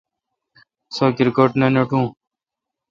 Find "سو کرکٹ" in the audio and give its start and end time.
0.95-1.49